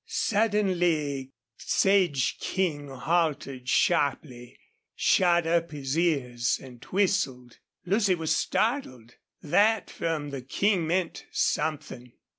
Suddenly 0.07 1.31
Sage 1.57 2.39
King 2.39 2.87
halted 2.87 3.69
sharply, 3.69 4.57
shot 4.95 5.45
up 5.45 5.69
his 5.69 5.95
ears, 5.95 6.59
and 6.59 6.83
whistled. 6.85 7.59
Lucy 7.85 8.15
was 8.15 8.35
startled. 8.35 9.17
That 9.43 9.91
from 9.91 10.31
the 10.31 10.41
King 10.41 10.87
meant 10.87 11.25
something. 11.31 12.13